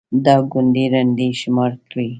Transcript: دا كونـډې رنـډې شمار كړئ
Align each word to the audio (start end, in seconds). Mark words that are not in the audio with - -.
دا 0.25 0.35
كونـډې 0.51 0.85
رنـډې 0.93 1.29
شمار 1.41 1.71
كړئ 1.89 2.09